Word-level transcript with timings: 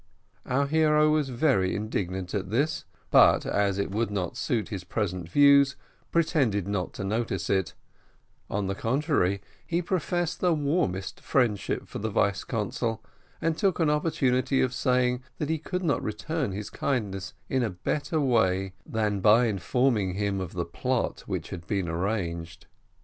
Our 0.47 0.65
hero 0.65 1.11
was 1.11 1.29
very 1.29 1.75
indignant 1.75 2.33
at 2.33 2.49
this, 2.49 2.85
but 3.11 3.45
as 3.45 3.77
it 3.77 3.91
would 3.91 4.09
not 4.09 4.35
suit 4.35 4.69
his 4.69 4.83
present 4.83 5.29
views, 5.29 5.75
pretended 6.11 6.67
not 6.67 6.93
to 6.93 7.03
notice 7.03 7.51
it 7.51 7.75
on 8.49 8.65
the 8.65 8.73
contrary, 8.73 9.43
he 9.63 9.79
professed 9.79 10.39
the 10.39 10.55
warmest 10.55 11.19
friendship 11.21 11.87
for 11.87 11.99
the 11.99 12.09
vice 12.09 12.43
consul, 12.43 13.03
and 13.41 13.59
took 13.59 13.79
an 13.79 13.91
opportunity 13.91 14.59
of 14.59 14.73
saying 14.73 15.21
that 15.37 15.49
he 15.51 15.59
could 15.59 15.83
not 15.83 16.01
return 16.01 16.51
his 16.51 16.71
kindness 16.71 17.35
in 17.47 17.61
a 17.61 17.69
better 17.69 18.19
way 18.19 18.73
than 18.87 19.19
by 19.19 19.45
informing 19.45 20.15
him 20.15 20.41
of 20.41 20.53
the 20.53 20.65
plot 20.65 21.19
which 21.27 21.51
had 21.51 21.67
been 21.67 21.87
arranged. 21.87 22.65